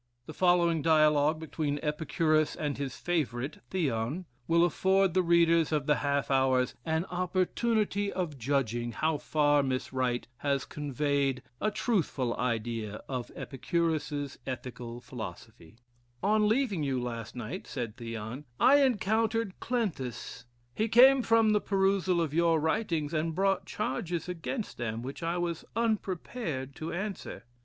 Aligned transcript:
The 0.25 0.33
following 0.33 0.81
dialogue 0.81 1.39
between 1.39 1.79
Epicurus 1.83 2.55
and 2.55 2.75
his 2.79 2.95
favorite, 2.97 3.59
Theon, 3.69 4.25
will 4.47 4.65
afford 4.65 5.13
the 5.13 5.21
readers 5.21 5.71
of 5.71 5.85
the 5.85 5.97
"Half 5.97 6.31
Hours" 6.31 6.73
an 6.83 7.05
opportunity 7.11 8.11
of 8.11 8.39
judging 8.39 8.93
how 8.93 9.19
far 9.19 9.61
Miss 9.61 9.93
Wright 9.93 10.27
has 10.37 10.65
conveyed 10.65 11.43
a 11.61 11.69
truthful 11.69 12.35
idea 12.37 13.03
of 13.07 13.29
Epicurus's 13.35 14.39
ethical 14.47 15.01
philosophy: 15.01 15.77
"On 16.23 16.47
leaving 16.49 16.81
you, 16.81 16.99
last 16.99 17.35
night," 17.35 17.67
said 17.67 17.95
Theon, 17.97 18.45
"I 18.59 18.81
encountered 18.81 19.59
Cleanthes. 19.59 20.45
He 20.73 20.87
came 20.87 21.21
from 21.21 21.51
the 21.51 21.61
perusal 21.61 22.19
of 22.21 22.33
your 22.33 22.59
writings, 22.59 23.13
and 23.13 23.35
brought 23.35 23.67
charges 23.67 24.27
against 24.27 24.77
them 24.79 25.03
which 25.03 25.21
I 25.21 25.37
was 25.37 25.63
unprepared 25.75 26.73
to 26.77 26.91
answer." 26.91 27.45